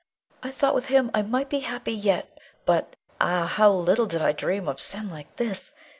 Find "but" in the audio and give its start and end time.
2.65-2.95